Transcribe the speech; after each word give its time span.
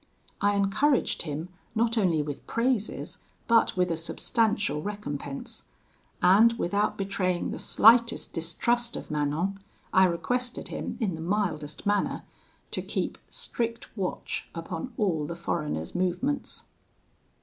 I 0.41 0.55
encouraged 0.55 1.21
him, 1.21 1.49
not 1.75 1.95
only 1.95 2.23
with 2.23 2.47
praises, 2.47 3.19
but 3.47 3.77
with 3.77 3.91
a 3.91 3.95
substantial 3.95 4.81
recompense; 4.81 5.65
and 6.23 6.53
without 6.53 6.97
betraying 6.97 7.51
the 7.51 7.59
slightest 7.59 8.33
distrust 8.33 8.95
of 8.95 9.11
Manon, 9.11 9.59
I 9.93 10.05
requested 10.05 10.69
him, 10.69 10.97
in 10.99 11.13
the 11.13 11.21
mildest 11.21 11.85
manner, 11.85 12.23
to 12.71 12.81
keep 12.81 13.19
strict 13.29 13.95
watch 13.95 14.49
upon 14.55 14.91
all 14.97 15.27
the 15.27 15.35
foreigner's 15.35 15.93
movements. 15.93 16.63